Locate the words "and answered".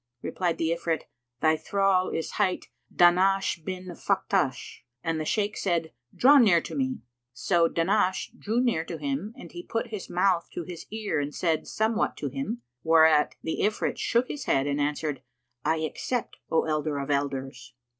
14.65-15.21